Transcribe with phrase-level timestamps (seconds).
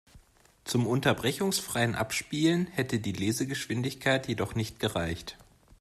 [0.65, 5.37] Zum unterbrechungsfreien Abspielen hätte die Lesegeschwindigkeit jedoch nicht gereicht.